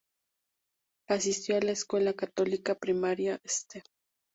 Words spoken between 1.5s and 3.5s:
a la Escuela Católica Primaria